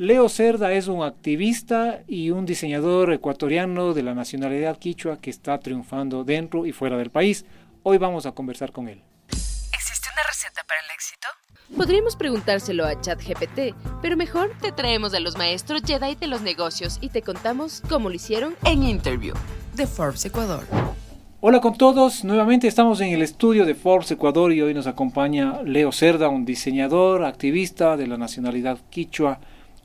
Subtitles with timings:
[0.00, 5.60] Leo Cerda es un activista y un diseñador ecuatoriano de la nacionalidad quichua que está
[5.60, 7.44] triunfando dentro y fuera del país.
[7.82, 9.02] Hoy vamos a conversar con él.
[9.28, 11.28] ¿Existe una receta para el éxito?
[11.76, 16.96] Podríamos preguntárselo a ChatGPT, pero mejor te traemos a los maestros Jedi de los negocios
[17.02, 19.34] y te contamos cómo lo hicieron en Interview
[19.74, 20.64] de Forbes Ecuador.
[21.42, 25.60] Hola con todos, nuevamente estamos en el estudio de Forbes Ecuador y hoy nos acompaña
[25.62, 29.40] Leo Cerda, un diseñador, activista de la nacionalidad quichua,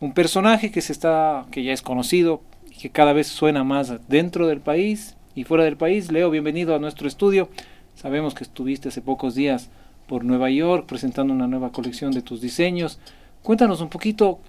[0.05, 3.91] un personaje que se está que ya es conocido y que cada vez suena más
[4.07, 6.11] dentro del país y fuera del país.
[6.11, 7.49] Leo, bienvenido a nuestro estudio.
[7.95, 9.69] Sabemos que estuviste hace pocos días
[10.07, 12.99] por Nueva York presentando una nueva colección de tus diseños.
[13.41, 14.39] Cuéntanos un poquito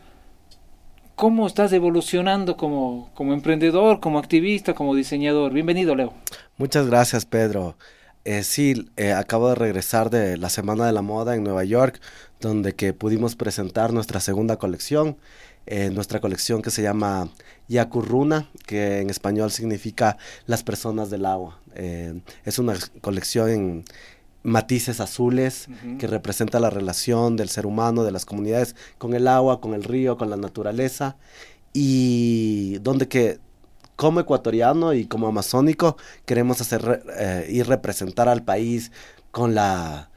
[1.14, 5.54] cómo estás evolucionando como, como emprendedor, como activista, como diseñador.
[5.54, 6.12] Bienvenido, Leo.
[6.58, 7.76] Muchas gracias, Pedro.
[8.26, 12.00] Eh, sí, eh, acabo de regresar de la Semana de la Moda en Nueva York,
[12.40, 15.16] donde que pudimos presentar nuestra segunda colección,
[15.66, 17.30] eh, nuestra colección que se llama
[17.68, 21.60] Yakuruna, que en español significa las personas del agua.
[22.44, 23.84] es una colección en,
[24.46, 25.66] matices azules
[25.98, 29.82] que representa la relación del ser humano, de las comunidades con el agua, con el
[29.82, 31.16] río, con la naturaleza
[31.72, 33.40] y donde que
[33.96, 35.96] como ecuatoriano y como amazónico
[36.26, 38.92] queremos hacer eh, y representar al país
[39.32, 40.10] con la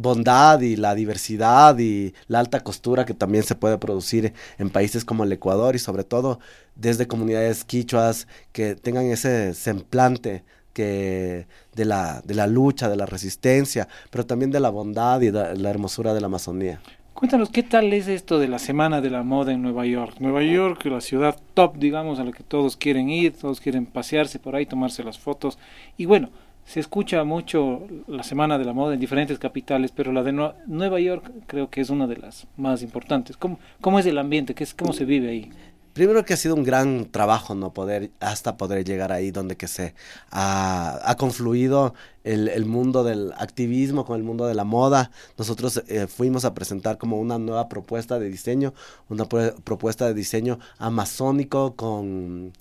[0.00, 5.04] bondad y la diversidad y la alta costura que también se puede producir en países
[5.04, 6.38] como el Ecuador y sobre todo
[6.76, 13.88] desde comunidades quichuas que tengan ese semblante de la, de la lucha, de la resistencia,
[14.10, 16.80] pero también de la bondad y de la hermosura de la Amazonía.
[17.14, 20.18] Cuéntanos, ¿qué tal es esto de la Semana de la Moda en Nueva York?
[20.20, 24.38] Nueva York, la ciudad top, digamos, a la que todos quieren ir, todos quieren pasearse
[24.38, 25.58] por ahí, tomarse las fotos.
[25.96, 26.30] Y bueno,
[26.68, 30.32] se escucha mucho la Semana de la Moda en diferentes capitales, pero la de
[30.66, 33.38] Nueva York creo que es una de las más importantes.
[33.38, 34.54] ¿Cómo, cómo es el ambiente?
[34.54, 35.50] ¿Qué es, ¿Cómo se vive ahí?
[35.94, 37.72] primero que ha sido un gran trabajo, ¿no?
[37.72, 39.94] Poder, hasta poder llegar ahí donde que se
[40.30, 41.92] ha, confluido
[42.22, 45.10] el, mundo del activismo con el mundo de la moda.
[45.36, 48.74] Nosotros eh, fuimos a presentar como una nueva propuesta de diseño,
[49.08, 52.52] una propuesta de diseño amazónico con,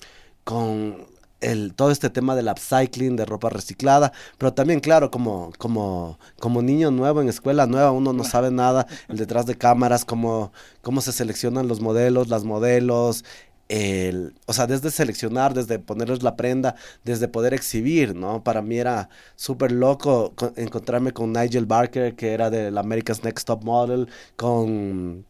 [0.44, 1.06] con
[1.42, 6.62] el, todo este tema del upcycling, de ropa reciclada, pero también, claro, como, como, como
[6.62, 11.02] niño nuevo en escuela nueva, uno no sabe nada, el detrás de cámaras, cómo, cómo
[11.02, 13.24] se seleccionan los modelos, las modelos,
[13.70, 18.44] el, o sea, desde seleccionar, desde ponerles la prenda, desde poder exhibir, ¿no?
[18.44, 23.64] Para mí era súper loco encontrarme con Nigel Barker, que era del America's Next Top
[23.64, 25.26] Model, con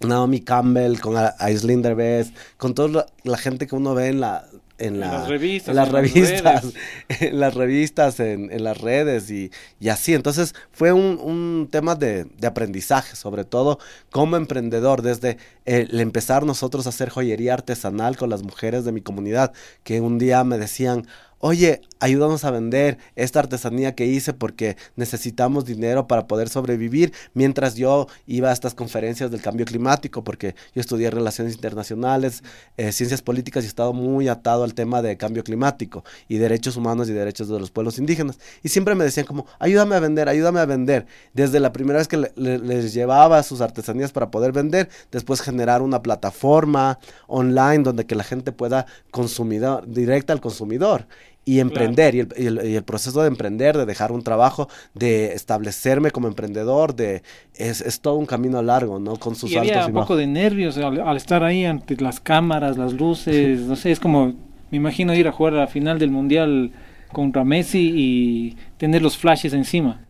[0.00, 4.46] Naomi Campbell, con Aislinder Bess, con toda la gente que uno ve en la
[4.78, 6.64] en, las revistas, en las revistas,
[7.08, 9.50] en las revistas, en, las redes y,
[9.88, 10.14] así.
[10.14, 13.78] Entonces fue un, tema de, de, aprendizaje, sobre todo
[14.10, 19.00] como emprendedor, desde el empezar nosotros a hacer joyería artesanal con las mujeres de mi
[19.00, 19.52] comunidad,
[19.82, 21.06] que un día me decían,
[21.40, 27.76] oye, ayúdanos a vender esta artesanía que hice porque necesitamos dinero para poder sobrevivir, mientras
[27.76, 32.42] yo iba a estas conferencias del cambio climático, porque yo estudié relaciones internacionales,
[32.76, 36.76] eh, ciencias políticas y he estado muy atado al tema de cambio climático y derechos
[36.76, 38.38] humanos y derechos de los pueblos indígenas.
[38.62, 41.06] Y siempre me decían como, ayúdame a vender, ayúdame a vender.
[41.34, 46.02] Desde la primera vez que les llevaba sus artesanías para poder vender, después generar una
[46.02, 51.06] plataforma online donde que la gente pueda consumir directa al consumidor
[51.48, 56.94] y emprender, y, el, proceso de emprender, de dejar un trabajo, de establecerme como emprendedor,
[56.94, 57.22] de
[57.54, 59.16] es, todo un camino largo, ¿no?
[59.16, 62.92] Con sus y había un poco de nervios al, estar ahí ante las cámaras, las
[62.92, 64.34] luces, no sé, es como,
[64.70, 66.70] me imagino ir a jugar a la final del Mundial
[67.14, 70.02] contra Messi y tener los flashes encima.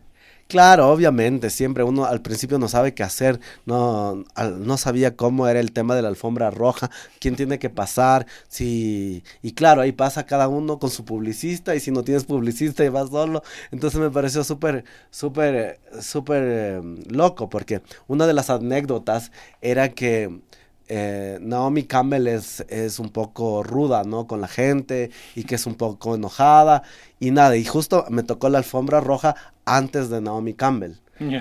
[0.49, 4.23] Claro, obviamente, siempre uno al principio no sabe qué hacer, no,
[4.57, 6.89] no sabía cómo era el tema de la alfombra roja,
[7.19, 11.79] quién tiene que pasar, si, y claro, ahí pasa cada uno con su publicista, y
[11.79, 16.43] si no tienes publicista y vas solo, entonces me pareció súper, súper, súper
[16.77, 20.39] em, loco, porque una de las anécdotas era que
[20.87, 24.25] eh, Naomi Campbell es, es un poco ruda, ¿no?
[24.25, 26.81] Con la gente y que es un poco enojada
[27.19, 29.35] y nada, y justo me tocó la alfombra roja
[29.77, 30.95] antes de Naomi Campbell.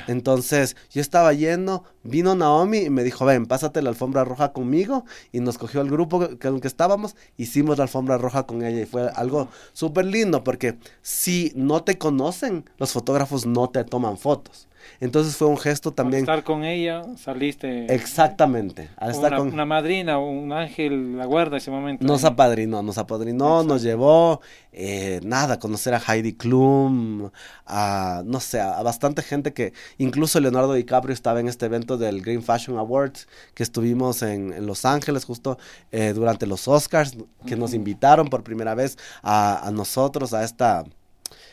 [0.09, 5.05] Entonces yo estaba yendo, vino Naomi y me dijo, ven, pásate la alfombra roja conmigo
[5.31, 8.87] y nos cogió el grupo que, que estábamos, hicimos la alfombra roja con ella y
[8.87, 14.69] fue algo súper lindo porque si no te conocen, los fotógrafos no te toman fotos.
[15.01, 16.29] Entonces fue un gesto también.
[16.29, 17.93] Al estar con ella, saliste.
[17.95, 18.89] Exactamente.
[18.97, 19.53] Al estar una, con...
[19.53, 22.05] una madrina, un ángel, la guarda ese momento.
[22.05, 22.33] Nos ahí.
[22.33, 24.41] apadrinó, nos apadrinó, nos llevó,
[24.73, 27.31] eh, nada, a conocer a Heidi Klum,
[27.67, 31.97] a, no sé, a, a bastante gente que, incluso Leonardo DiCaprio estaba en este evento
[31.97, 35.59] del Green Fashion Awards, que estuvimos en, en Los Ángeles justo
[35.93, 37.17] eh, durante los Oscars,
[37.47, 40.85] que nos invitaron por primera vez a, a nosotros, a esta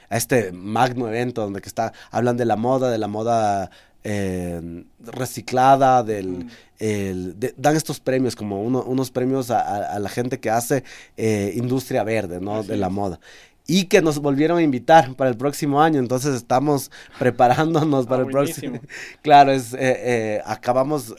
[0.10, 3.70] a este magno evento donde que está hablan de la moda, de la moda
[4.08, 6.50] eh, reciclada, del Mm.
[6.80, 10.50] el- de- dan estos premios como uno- unos premios a, a- a la gente que
[10.52, 10.84] hace
[11.18, 12.58] eh, industria verde, ¿no?
[12.60, 12.94] Así de la es.
[12.94, 13.20] moda.
[13.68, 18.26] Y que nos volvieron a invitar para el próximo año, entonces estamos preparándonos para Ah,
[18.26, 18.80] el próximo.
[19.24, 21.16] Claro, es eh, eh, acabamos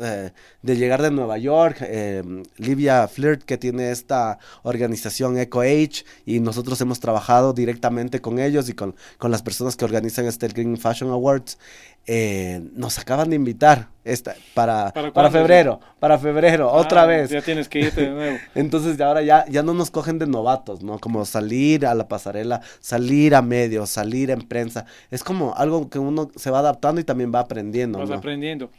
[0.00, 0.30] eh,
[0.62, 2.22] de llegar de Nueva York, eh,
[2.56, 8.68] Livia Flirt que tiene esta organización Eco Age y nosotros hemos trabajado directamente con ellos
[8.68, 11.58] y con, con las personas que organizan este Green Fashion Awards.
[12.06, 17.30] eh, nos acaban de invitar esta, para, ¿Para febrero, para febrero, otra Ah, vez.
[17.30, 18.38] Ya tienes que irte de nuevo.
[18.54, 20.98] Entonces de ahora ya, ya no nos cogen de novatos, ¿no?
[20.98, 24.86] Como salir a la pasarela, salir a medios, salir en prensa.
[25.10, 28.16] Es como algo que uno se va adaptando y también va aprendiendo, Vas ¿no?
[28.16, 28.70] aprendiendo.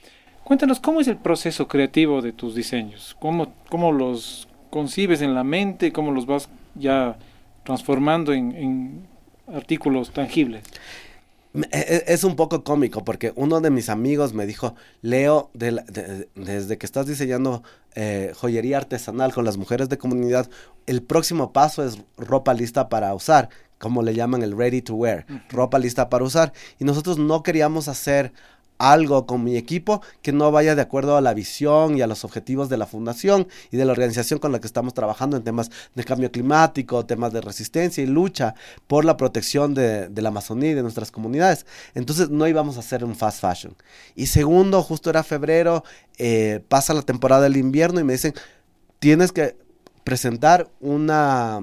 [0.43, 3.15] Cuéntanos, ¿cómo es el proceso creativo de tus diseños?
[3.19, 5.91] ¿Cómo, cómo los concibes en la mente?
[5.93, 7.17] ¿Cómo los vas ya
[7.63, 9.07] transformando en, en
[9.53, 10.63] artículos tangibles?
[11.53, 15.71] E- e- Es un poco cómico porque uno de mis amigos me dijo, Leo, de
[15.71, 17.63] la- de- desde que estás diseñando
[17.95, 20.49] eh, joyería artesanal con las mujeres de comunidad,
[20.85, 23.49] el próximo paso es ropa lista para usar,
[23.79, 26.53] como le llaman el ready to wear, ropa lista para usar.
[26.79, 28.31] Y nosotros no queríamos hacer
[28.81, 32.25] algo con mi equipo que no vaya de acuerdo a la visión y a los
[32.25, 35.69] objetivos de la fundación y de la organización con la que estamos trabajando en temas
[35.93, 38.55] de cambio climático, temas de resistencia y lucha
[38.87, 41.65] por la protección de, la Amazonía y de nuestras comunidades.
[41.93, 43.75] Entonces no íbamos a hacer un fast fashion.
[44.15, 45.83] Y segundo, justo era febrero,
[46.17, 48.33] eh, pasa la temporada del invierno y me dicen,
[48.99, 49.57] tienes que
[50.03, 51.59] presentar una,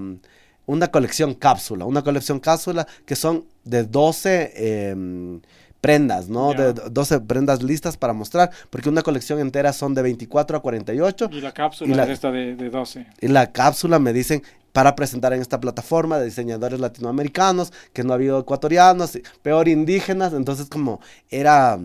[0.67, 4.53] una colección cápsula, una colección cápsula que son de 12
[4.91, 5.41] em,
[5.81, 6.53] prendas, ¿no?
[6.53, 6.73] Ya.
[6.73, 11.29] De 12 prendas listas para mostrar, porque una colección entera son de 24 a 48
[11.33, 13.07] Y la cápsula Y la- es esta de, de 12.
[13.21, 14.43] y la cápsula me dicen
[14.73, 20.33] para presentar en esta plataforma de diseñadores latinoamericanos, que no ha habido ecuatorianos, peor indígenas,
[20.35, 21.79] entonces como era,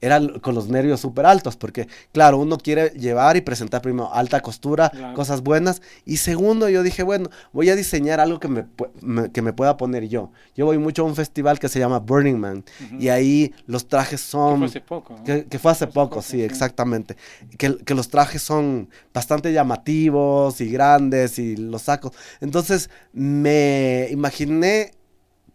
[0.00, 4.40] era con los nervios súper altos, porque claro, uno quiere llevar y presentar primero alta
[4.40, 5.14] costura, Claro.
[5.14, 8.66] cosas buenas, y segundo yo dije, bueno, voy a diseñar algo que me,
[9.02, 10.30] me- que me pueda poner yo.
[10.56, 12.64] Yo voy mucho a un festival que se llama Burning Man,
[12.98, 14.58] y ahí los trajes Que son...
[14.58, 15.16] fue hace poco.
[15.18, 15.24] ¿no?
[15.24, 16.42] Que, que fue hace poco, sí, sí.
[16.44, 17.16] exactamente.
[17.58, 22.12] Que, que los trajes son bastante llamativos y grandes y los sacos.
[22.40, 24.92] Entonces me imaginé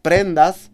[0.02, 0.70] prendas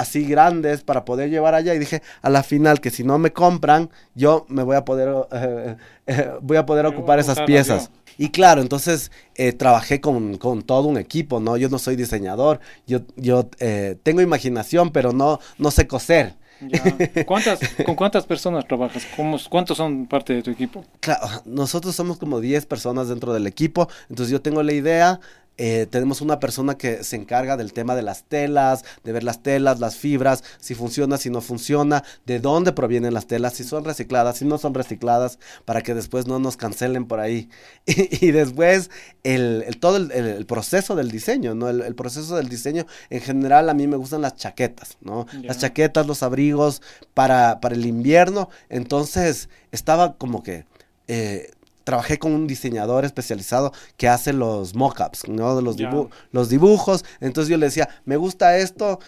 [0.00, 3.32] así grandes para poder llevar allá y dije a la final que si no me
[3.34, 5.76] compran yo me voy a poder eh,
[6.06, 10.62] eh, voy a poder a ocupar esas piezas y claro entonces eh, trabajé con, con
[10.62, 15.38] todo un equipo no yo no soy diseñador yo yo eh, tengo imaginación pero no
[15.58, 17.24] no sé coser Ya.
[17.24, 19.06] ¿Cuántas, ¿Con cuántas personas trabajas?
[19.16, 20.84] ¿Cómo, ¿Cuántos son parte de tu equipo?
[21.00, 25.20] Claro, nosotros somos como 10 personas dentro del equipo, entonces yo tengo la idea,
[25.62, 29.42] eh, tenemos una persona que se encarga del tema de las telas, de ver las
[29.42, 33.84] telas, las fibras, si funciona, si no funciona, de dónde provienen las telas, si son
[33.84, 37.48] recicladas, si no son recicladas, para que después no nos cancelen por ahí.
[37.86, 38.90] Y, y después
[39.22, 41.68] el, el- todo el, proceso del diseño, ¿no?
[41.68, 45.26] El, el proceso del diseño, en general a mí me gustan las chaquetas, ¿no?
[45.42, 46.80] Las chaquetas, los abrigos
[47.14, 50.64] para, para el invierno, entonces estaba como que...
[51.08, 51.50] eh,
[51.90, 55.56] trabajé con un diseñador especializado que hace los mock-ups, ¿no?
[55.56, 57.04] De los, dibu- los dibujos.
[57.20, 59.00] Entonces yo le decía, me gusta esto,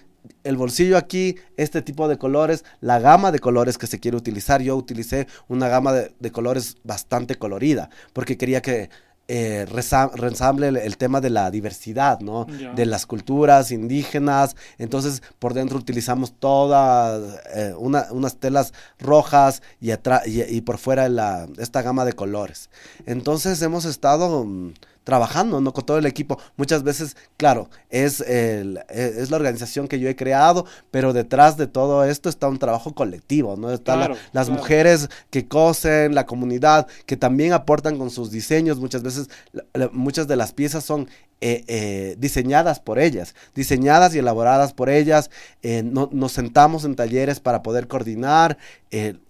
[0.43, 4.63] el bolsillo aquí, este tipo de colores, la gama de colores que se quiere utilizar.
[4.63, 8.91] Yo utilicé una gama de, de colores bastante colorida, porque quería que
[9.29, 12.47] eh, resa- resamble el, el tema de la diversidad, ¿no?
[12.75, 14.57] De las culturas indígenas.
[14.79, 20.79] Entonces, por dentro utilizamos todas eh, una- unas telas rojas y, atra- y, y por
[20.79, 22.69] fuera la, esta gama de colores.
[23.07, 25.73] Entonces, hemos estado mm, trabajando ¿no?
[25.73, 26.39] con todo el equipo.
[26.57, 31.57] Muchas veces, claro, es, el- e- es la organización que yo he creado, pero detrás
[31.57, 33.71] de todo esto está un trabajo colectivo, ¿no?
[33.73, 34.53] Están la- las claro.
[34.61, 38.79] mujeres que cosen, la comunidad, que también aportan con sus diseños.
[38.79, 41.09] Muchas veces, la- la- muchas de las piezas son
[41.45, 45.29] eh, eh, diseñadas por ellas, diseñadas y elaboradas por ellas.
[45.65, 48.59] Eh, nos sentamos en talleres para poder coordinar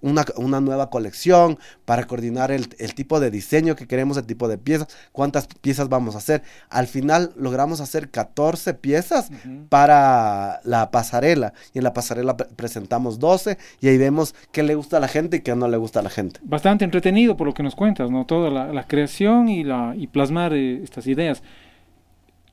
[0.00, 4.48] una, una, nueva colección, para coordinar el, el, tipo de diseño que queremos, el tipo
[4.48, 6.42] de piezas, cuántas piezas vamos a hacer.
[6.68, 9.30] Al final logramos hacer 14 piezas
[9.68, 14.96] para la pasarela y en la pasarela presentamos 12 y ahí vemos qué le gusta
[14.96, 16.40] a la gente y qué no le gusta a la gente.
[16.42, 18.26] Bastante entretenido por lo que nos cuentas, ¿no?
[18.26, 21.42] Toda la, la creación y, la, y plasmar estas ideas.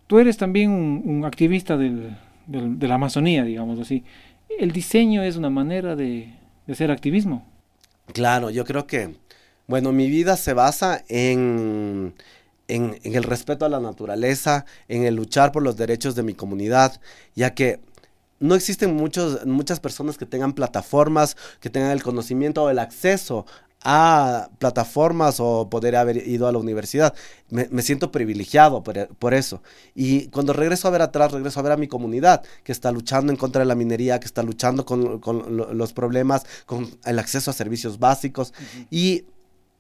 [0.09, 2.15] Tú eres también un, activista de
[2.47, 4.03] la Amazonía, digamos así.
[4.57, 6.33] ¿El diseño es una manera de,
[6.67, 7.45] hacer activismo?
[8.11, 9.13] Claro, yo creo que,
[9.67, 12.15] bueno, mi vida se basa en,
[12.67, 16.99] en, el respeto a la naturaleza, en el luchar por los derechos de mi comunidad,
[17.35, 17.79] ya que
[18.39, 23.45] no existen muchas personas que tengan plataformas, que tengan el conocimiento o el acceso
[23.83, 27.13] a plataformas o poder haber ido a la universidad.
[27.49, 29.61] Me, siento privilegiado por, eso.
[29.95, 33.31] Y cuando regreso a ver atrás, regreso a ver a mi comunidad que está luchando
[33.31, 35.21] en contra de la minería, que está luchando con,
[35.73, 38.53] los problemas, con el acceso a servicios básicos.
[38.91, 39.25] Y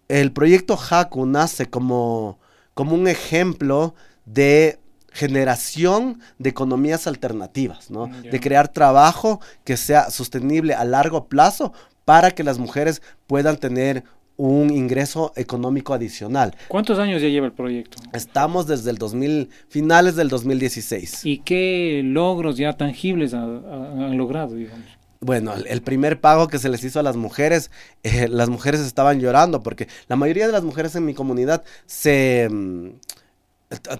[0.07, 2.39] el proyecto Haku nace como,
[2.73, 4.79] como un ejemplo de
[5.11, 8.07] generación de economías alternativas, ¿no?
[8.07, 11.73] De crear trabajo que sea sostenible a largo plazo
[12.09, 14.03] para que las mujeres puedan tener
[14.35, 16.55] un ingreso económico adicional.
[16.67, 17.99] ¿Cuántos años ya lleva el proyecto?
[18.13, 21.23] Estamos desde el 2000, finales del 2016.
[21.23, 24.87] ¿Y qué logros ya tangibles han, logrado, digamos?
[25.19, 27.69] Bueno, el primer pago que se les hizo a las mujeres,
[28.01, 32.49] eh, las mujeres estaban llorando porque la mayoría de las mujeres en mi comunidad se...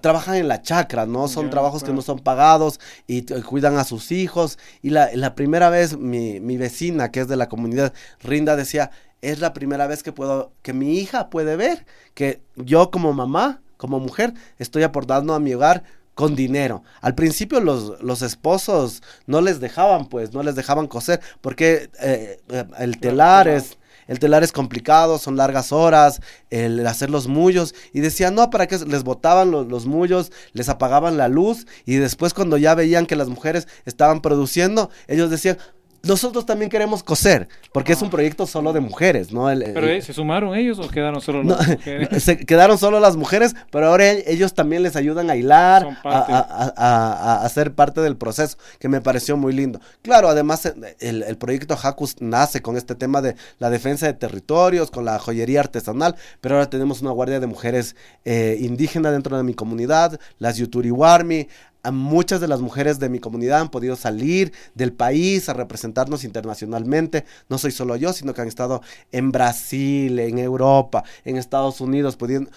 [0.00, 1.28] Trabajan en la chacra, ¿no?
[1.28, 4.58] Son trabajos que no son pagados y cuidan a sus hijos.
[4.82, 8.90] Y la, la primera vez mi, mi, vecina, que es de la comunidad Rinda, decía,
[9.22, 13.60] es la primera vez que puedo, que mi hija puede ver que yo como mamá,
[13.76, 15.84] como mujer, estoy aportando a mi hogar
[16.14, 16.82] con dinero.
[17.00, 22.40] Al principio los, los esposos no les dejaban, pues, no les dejaban coser, porque eh,
[22.48, 23.78] eh, el telar es
[24.10, 27.76] el telar es complicado, son largas horas, el hacer los mullos.
[27.92, 28.76] Y decían, no, ¿para qué?
[28.78, 31.64] Les botaban los, los mullos, les apagaban la luz.
[31.86, 35.58] Y después cuando ya veían que las mujeres estaban produciendo, ellos decían,
[36.02, 39.46] nosotros también queremos coser, porque es un proyecto solo de mujeres, ¿no?
[39.46, 42.22] ¿Pero eh, se sumaron ellos o quedaron solo las mujeres?
[42.30, 47.74] Se quedaron solo las mujeres, pero ahora ellos también les ayudan a hilar, a, hacer
[47.74, 49.80] parte del proceso, que me pareció muy lindo.
[50.02, 54.90] Claro, además el, el proyecto Hacus nace con este tema de la defensa de territorios,
[54.90, 59.42] con la joyería artesanal, pero ahora tenemos una guardia de mujeres eh, indígenas dentro de
[59.42, 61.48] mi comunidad, las Yuturiwarmi,
[61.90, 67.24] muchas de las mujeres de mi comunidad han podido salir del país a representarnos internacionalmente.
[67.48, 68.82] No soy solo yo, sino que han estado
[69.12, 72.50] en Brasil, en Europa, en Estados Unidos, pudiendo,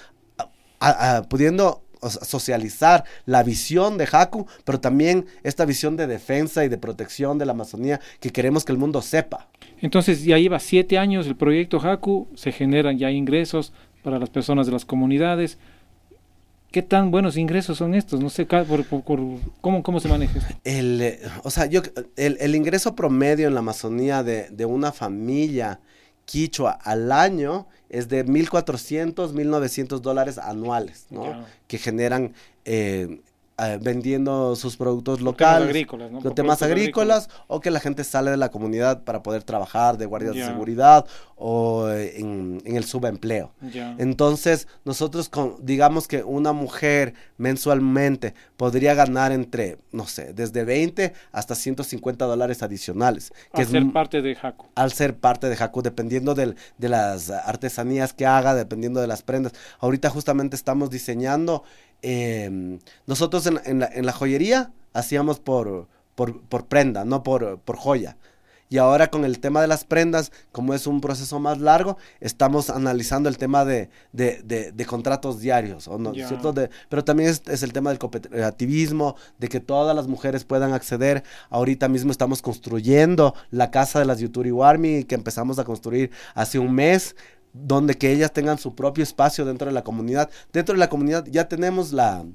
[1.30, 7.38] pudiendo socializar la visión de Haku, pero también esta visión de defensa y de protección
[7.38, 9.48] de la Amazonía que queremos que el mundo sepa.
[9.82, 14.66] Entonces ya lleva siete años el proyecto Haku, se generan ya ingresos para las personas
[14.66, 15.58] de las comunidades.
[16.74, 18.20] ¿Qué tan buenos ingresos son estos?
[18.20, 21.84] No sé, por, ¿cómo, ¿cómo se maneja El, eh, o sea, yo,
[22.16, 25.80] el, ingreso promedio en la Amazonía de, de una familia
[26.26, 31.46] quichua al año es de 1.400, 1.900 dólares anuales, ¿no?
[31.68, 32.34] Que generan
[32.66, 33.22] eh,
[33.60, 36.22] eh, vendiendo sus productos locales, temas agrícolas, ¿no?
[36.32, 40.34] temas agrícolas, o que la gente sale de la comunidad para poder trabajar de guardias
[40.34, 41.06] de seguridad
[41.36, 43.54] o en, el subempleo.
[44.00, 51.14] Entonces, nosotros con, digamos que una mujer mensualmente podría ganar entre, no sé, desde 20
[51.32, 53.34] hasta 150 dólares adicionales.
[53.54, 54.68] Que al ser parte de Jaco.
[54.74, 59.54] Al ser parte de Jaco, dependiendo de las artesanías que haga, dependiendo de las prendas.
[59.80, 61.64] Ahorita justamente estamos diseñando
[62.04, 68.18] Em, nosotros en, la, joyería hacíamos por, por, prenda, no por, por joya.
[68.70, 72.70] Y ahora con el tema de las prendas, como es un proceso más largo, estamos
[72.70, 73.90] analizando el tema de,
[74.88, 76.14] contratos diarios, ¿o no?
[76.14, 76.54] ¿cierto?
[76.90, 81.24] pero también es, el tema del cooperativismo, de que todas las mujeres puedan acceder.
[81.52, 86.58] Ahorita mismo estamos construyendo la casa de las Yuturi Warmi, que empezamos a construir hace
[86.58, 87.16] un mes
[87.54, 90.30] donde que ellas tengan su propio espacio dentro de la comunidad.
[90.52, 92.26] Dentro de la comunidad ya tenemos la,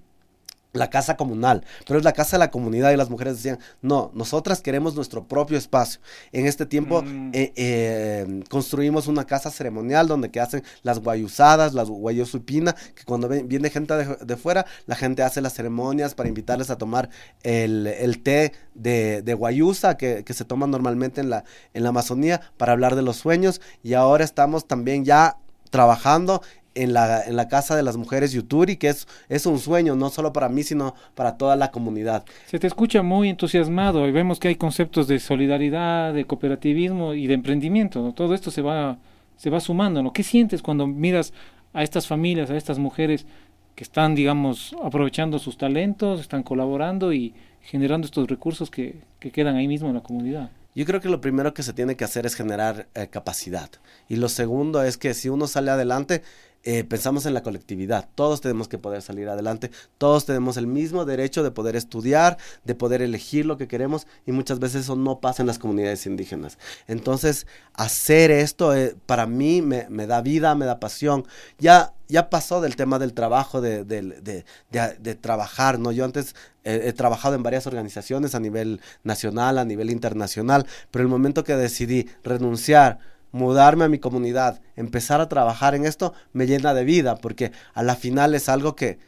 [0.79, 4.11] la casa comunal, pero es la casa de la comunidad y las mujeres decían, no,
[4.15, 6.01] nosotras queremos nuestro propio espacio.
[6.33, 7.31] En este tiempo mm.
[7.33, 13.29] eh, eh, construimos una casa ceremonial donde que hacen las guayusadas, las guayusupina, que cuando
[13.29, 17.11] viene gente de, fuera, la gente hace las ceremonias para invitarles a tomar
[17.43, 21.45] el, té de, de guayusa que, que, se toma normalmente en la,
[21.75, 25.37] en la Amazonía para hablar de los sueños y ahora estamos también ya
[25.71, 26.43] trabajando
[26.83, 30.11] en la, en la Casa de las Mujeres Yuturi, que es, es un sueño, no
[30.11, 32.25] solo para mí, sino para toda la comunidad.
[32.47, 37.27] Se te escucha muy entusiasmado y vemos que hay conceptos de solidaridad, de cooperativismo y
[37.27, 38.03] de emprendimiento.
[38.03, 38.13] ¿no?
[38.13, 38.99] Todo esto se va,
[39.37, 40.03] se va sumando.
[40.03, 40.13] ¿no?
[40.13, 41.33] ¿Qué sientes cuando miras
[41.73, 43.27] a estas familias, a estas mujeres
[43.75, 49.57] que están, digamos, aprovechando sus talentos, están colaborando y generando estos recursos que, que quedan
[49.57, 50.51] ahí mismo en la comunidad?
[50.79, 53.69] Yo creo que lo primero que se tiene que hacer es generar eh, capacidad.
[54.09, 56.23] Y lo segundo es que si uno sale adelante,
[56.71, 58.11] eh, pensamos en la colectividad.
[58.15, 59.71] Todos tenemos que poder salir adelante.
[59.97, 64.33] Todos tenemos el mismo derecho de poder estudiar, de poder elegir lo que queremos y
[64.33, 66.59] muchas veces eso no pasa en las comunidades indígenas.
[66.87, 71.27] Entonces, hacer esto eh, para mí me, da vida, me da pasión.
[71.59, 75.91] Ya, ya pasó del tema del trabajo, de, de, trabajar, ¿no?
[75.91, 76.35] Yo antes
[76.65, 81.57] he trabajado en varias organizaciones a nivel nacional, a nivel internacional, pero el momento que
[81.57, 82.99] decidí renunciar,
[83.33, 87.83] mudarme a mi comunidad, empezar a trabajar en esto, me llena de vida, porque a
[87.83, 88.99] la final es algo que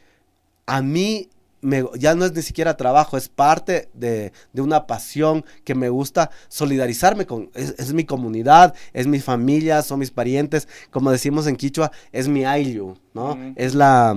[0.66, 1.28] a mí
[1.62, 6.30] me, ya no es ni siquiera trabajo, es parte de, una pasión que me gusta
[6.48, 11.92] solidarizarme con, es, mi comunidad, es mi familia, son mis parientes, como decimos en Quichua,
[12.12, 13.38] es mi ayllu, ¿no?
[13.56, 14.16] Es la,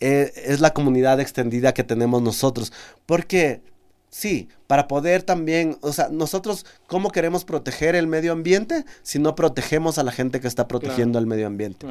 [0.00, 2.72] eh, es la comunidad extendida que tenemos nosotros,
[3.06, 3.60] porque
[4.10, 9.34] Sí, para poder también, o sea, nosotros, ¿cómo queremos proteger el medio ambiente si no
[9.34, 11.86] protegemos a la gente que está protegiendo el medio ambiente?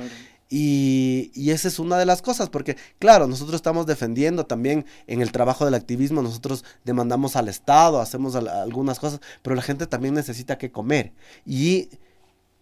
[0.49, 5.21] Y, y, esa es una de las cosas, porque claro, nosotros estamos defendiendo también en
[5.21, 10.13] el trabajo del activismo, nosotros demandamos al Estado, hacemos algunas cosas, pero la gente también
[10.13, 11.11] necesita que comer.
[11.45, 11.89] Y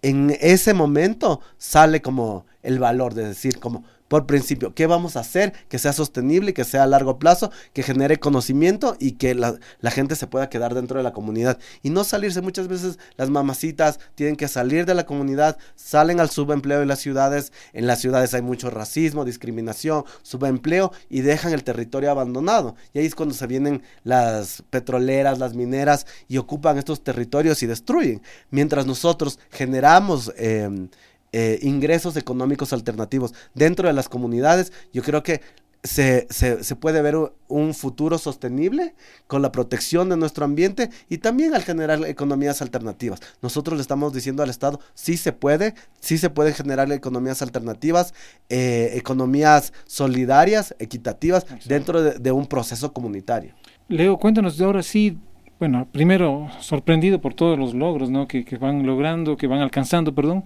[0.02, 5.22] en ese momento sale como el valor de decir, como, por principio, ¿qué vamos a
[5.22, 9.58] hacer que sea sostenible, que sea a largo plazo, que genere conocimiento y que la,
[9.90, 12.42] gente se pueda quedar dentro de la comunidad y no salirse?
[12.42, 17.00] Muchas veces las mamacitas tienen que salir de la comunidad, salen al subempleo en las
[17.00, 22.76] ciudades, en las ciudades hay mucho racismo, discriminación, subempleo y dejan el territorio abandonado.
[22.94, 27.68] Y ahí es cuando se vienen las petroleras, las mineras y ocupan estos territorios y
[27.68, 28.22] destruyen.
[28.52, 30.32] Mientras nosotros generamos...
[30.38, 30.90] Eh,
[31.38, 35.42] eh, ingresos económicos alternativos dentro de las comunidades, yo creo que
[35.84, 37.18] se, se, puede ver
[37.50, 38.96] un futuro sostenible
[39.28, 43.20] con la protección de nuestro ambiente y también al generar economías alternativas.
[43.42, 48.14] Nosotros le estamos diciendo al Estado, sí se puede, sí se pueden generar economías alternativas,
[48.48, 53.52] eh, economías solidarias, equitativas, dentro de, un proceso comunitario.
[53.90, 55.18] Leo, cuéntanos de ahora sí,
[55.60, 58.26] bueno, primero sorprendido por todos los logros ¿no?
[58.26, 60.46] que, que van logrando, que van alcanzando, perdón.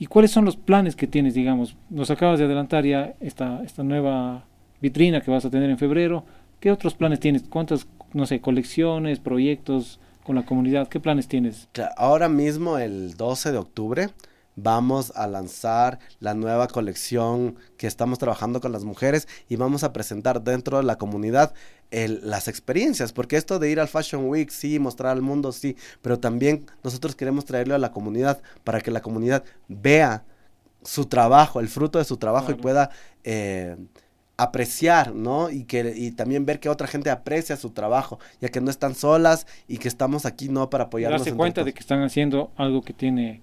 [0.00, 1.76] ¿Y cuáles son los planes que tienes, digamos?
[1.90, 4.46] Nos acabas de adelantar ya esta, esta nueva
[4.80, 6.24] vitrina que vas a tener en febrero.
[6.58, 7.42] ¿Qué otros planes tienes?
[7.42, 10.88] ¿Cuántas, no sé, colecciones, proyectos con la comunidad?
[10.88, 11.68] ¿Qué planes tienes?
[11.98, 14.08] Ahora mismo, el 12 de octubre,
[14.62, 19.92] vamos a lanzar la nueva colección que estamos trabajando con las mujeres y vamos a
[19.92, 21.54] presentar dentro de la comunidad
[21.90, 26.20] las experiencias, porque esto de ir al Fashion Week, sí, mostrar al mundo, sí, pero
[26.20, 30.22] también nosotros queremos traerlo a la comunidad para que la comunidad vea
[30.82, 32.90] su trabajo, el fruto de su trabajo y pueda...
[33.24, 33.76] Eh,
[34.36, 35.50] apreciar, ¿no?
[35.50, 38.94] Y que y también ver que otra gente aprecia su trabajo, ya que no están
[38.94, 41.20] solas y que estamos aquí no para apoyarnos.
[41.20, 43.42] Darse cuenta de que están haciendo algo que tiene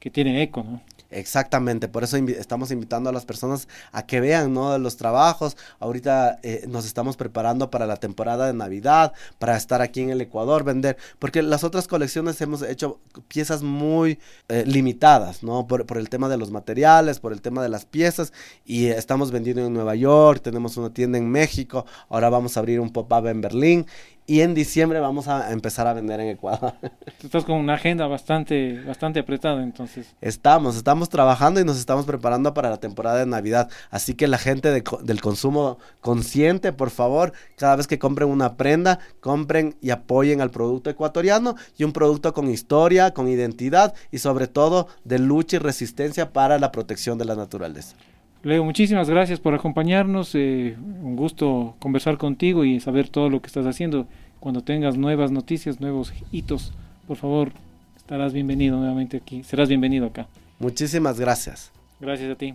[0.00, 0.80] que tiene eco, ¿no?
[1.12, 4.78] Exactamente, por eso estamos invitando a las personas a que vean, ¿no?
[4.78, 5.56] Los trabajos.
[5.80, 10.20] Ahorita eh, nos estamos preparando para la temporada de Navidad, para estar aquí en el
[10.20, 15.66] Ecuador, vender, porque las otras colecciones hemos hecho piezas muy eh, limitadas, ¿no?
[15.66, 18.32] Por, por, el tema de los materiales, por el tema de las piezas,
[18.64, 22.78] y estamos vendiendo en Nueva York, tenemos una tienda en México, ahora vamos a abrir
[22.78, 23.86] un pop-up en Berlín,
[24.26, 26.74] y en diciembre vamos a empezar a vender en Ecuador.
[27.22, 30.14] Estás con una agenda bastante, bastante apretada entonces.
[30.20, 33.68] Estamos, estamos trabajando y nos estamos preparando para la temporada de Navidad.
[33.90, 39.00] Así que la gente del consumo consciente, por favor, cada vez que compren una prenda,
[39.20, 44.46] compren y apoyen al producto ecuatoriano y un producto con historia, con identidad y sobre
[44.46, 47.96] todo de lucha y resistencia para la protección de la naturaleza.
[48.42, 50.34] Leo, muchísimas gracias por acompañarnos.
[50.34, 54.06] Eh, un gusto conversar contigo y saber todo lo que estás haciendo.
[54.38, 56.72] Cuando tengas nuevas noticias, nuevos hitos,
[57.06, 57.52] por favor,
[57.96, 59.44] estarás bienvenido nuevamente aquí.
[59.44, 60.26] Serás bienvenido acá.
[60.58, 61.70] Muchísimas gracias.
[62.00, 62.54] Gracias a ti.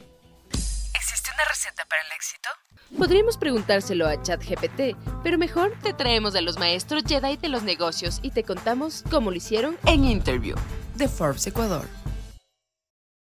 [0.51, 2.49] ¿Existe una receta para el éxito?
[2.97, 8.19] Podríamos preguntárselo a ChatGPT, pero mejor te traemos a los maestros Jedi de los negocios
[8.23, 10.55] y te contamos cómo lo hicieron en Interview
[10.95, 11.85] de Forbes Ecuador.